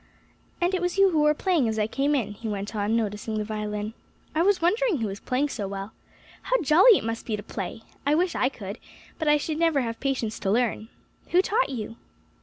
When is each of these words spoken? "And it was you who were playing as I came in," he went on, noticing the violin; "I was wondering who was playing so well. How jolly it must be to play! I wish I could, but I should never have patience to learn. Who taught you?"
"And 0.59 0.73
it 0.73 0.81
was 0.81 0.97
you 0.97 1.11
who 1.11 1.19
were 1.21 1.35
playing 1.35 1.67
as 1.69 1.77
I 1.77 1.85
came 1.85 2.15
in," 2.15 2.31
he 2.31 2.47
went 2.47 2.75
on, 2.75 2.95
noticing 2.95 3.37
the 3.37 3.43
violin; 3.43 3.93
"I 4.33 4.41
was 4.41 4.59
wondering 4.59 4.97
who 4.97 5.05
was 5.07 5.19
playing 5.19 5.49
so 5.49 5.67
well. 5.67 5.91
How 6.41 6.59
jolly 6.63 6.97
it 6.97 7.03
must 7.03 7.27
be 7.27 7.37
to 7.37 7.43
play! 7.43 7.83
I 8.03 8.15
wish 8.15 8.33
I 8.33 8.49
could, 8.49 8.79
but 9.19 9.27
I 9.27 9.37
should 9.37 9.59
never 9.59 9.81
have 9.81 9.99
patience 9.99 10.39
to 10.39 10.49
learn. 10.49 10.89
Who 11.29 11.43
taught 11.43 11.69
you?" 11.69 11.97